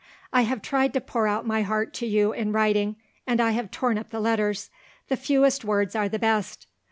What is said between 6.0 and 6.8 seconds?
the best.